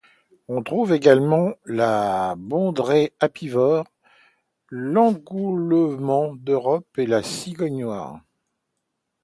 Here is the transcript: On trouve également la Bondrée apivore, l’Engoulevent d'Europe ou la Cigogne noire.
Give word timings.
On 0.47 0.63
trouve 0.63 0.93
également 0.93 1.51
la 1.63 2.33
Bondrée 2.35 3.13
apivore, 3.19 3.85
l’Engoulevent 4.71 6.35
d'Europe 6.37 6.87
ou 6.97 7.05
la 7.05 7.21
Cigogne 7.21 7.81
noire. 7.81 8.19